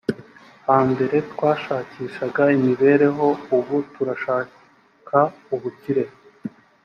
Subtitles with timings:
[0.67, 3.25] hambere twashakishaga imibereho
[3.57, 5.17] ubu turashaka
[5.55, 6.05] ubukire